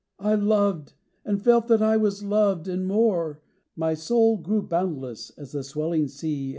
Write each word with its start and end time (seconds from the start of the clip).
I 0.17 0.33
loved! 0.33 0.93
And 1.23 1.39
felt 1.43 1.67
that 1.67 1.83
I 1.83 1.95
was 1.95 2.23
loved 2.23 2.67
and 2.67 2.87
more. 2.87 3.43
My 3.75 3.93
soul 3.93 4.35
grew 4.37 4.63
boundless 4.63 5.29
as 5.37 5.51
the 5.51 5.63
swelling 5.63 6.07
sea. 6.07 6.49